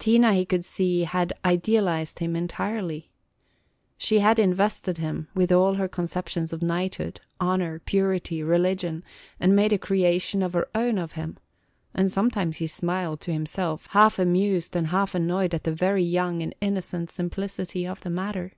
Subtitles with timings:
[0.00, 3.12] Tina he could see had idealized him entirely.
[3.96, 9.04] She had invested him with all her conceptions of knighthood, honor, purity, religion,
[9.38, 11.36] and made a creation of her own of him;
[11.94, 16.42] and sometimes he smiled to himself, half amused and half annoyed at the very young
[16.42, 18.54] and innocent simplicity of the matter.